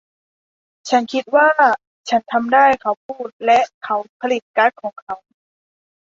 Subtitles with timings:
[0.89, 1.49] ฉันคิดว่า
[2.09, 5.15] ฉันทำได้เขาพูดและเขาผลิตการ์ดของเขา